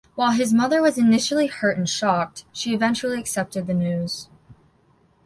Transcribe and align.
While 0.15 0.31
his 0.31 0.51
mother 0.51 0.81
was 0.81 0.97
initially 0.97 1.45
hurt 1.45 1.77
and 1.77 1.87
shocked, 1.87 2.43
she 2.51 2.73
eventually 2.73 3.19
accepted 3.19 3.67
the 3.67 3.75
news. 3.75 4.29